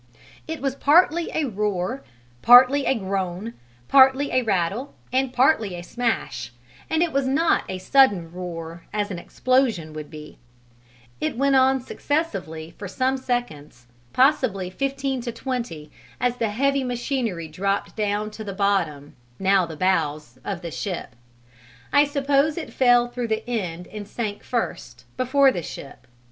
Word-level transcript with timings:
It 0.47 0.61
was 0.63 0.73
partly 0.73 1.29
a 1.31 1.45
roar, 1.45 2.03
partly 2.41 2.87
a 2.87 2.95
groan, 2.95 3.53
partly 3.87 4.31
a 4.31 4.41
rattle, 4.41 4.95
and 5.13 5.31
partly 5.31 5.75
a 5.75 5.83
smash, 5.83 6.51
and 6.89 7.03
it 7.03 7.11
was 7.13 7.27
not 7.27 7.65
a 7.69 7.77
sudden 7.77 8.31
roar 8.31 8.83
as 8.91 9.11
an 9.11 9.19
explosion 9.19 9.93
would 9.93 10.09
be: 10.09 10.39
it 11.19 11.37
went 11.37 11.55
on 11.55 11.79
successively 11.81 12.73
for 12.79 12.87
some 12.87 13.15
seconds, 13.15 13.85
possibly 14.11 14.71
fifteen 14.71 15.21
to 15.21 15.31
twenty, 15.31 15.91
as 16.19 16.37
the 16.37 16.49
heavy 16.49 16.83
machinery 16.83 17.47
dropped 17.47 17.95
down 17.95 18.31
to 18.31 18.43
the 18.43 18.53
bottom 18.53 19.15
(now 19.37 19.67
the 19.67 19.77
bows) 19.77 20.39
of 20.43 20.63
the 20.63 20.71
ship: 20.71 21.15
I 21.93 22.05
suppose 22.05 22.57
it 22.57 22.73
fell 22.73 23.07
through 23.07 23.27
the 23.27 23.47
end 23.47 23.85
and 23.89 24.07
sank 24.07 24.43
first, 24.43 25.05
before 25.15 25.51
the 25.51 25.61
ship. 25.61 26.07